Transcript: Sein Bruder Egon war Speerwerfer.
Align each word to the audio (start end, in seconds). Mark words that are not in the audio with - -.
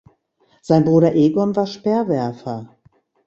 Sein 0.63 0.83
Bruder 0.83 1.13
Egon 1.13 1.55
war 1.55 1.67
Speerwerfer. 1.67 2.75